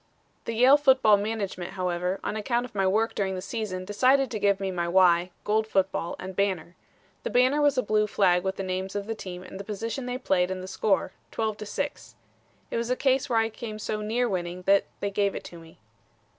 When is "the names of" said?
8.55-9.05